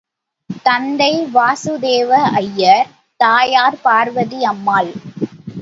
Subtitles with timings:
[0.63, 2.11] தந்தை வாசுதேவ
[2.35, 2.87] ஐயர்,
[3.19, 4.91] தாயார் பார்வதி அம்மாள்.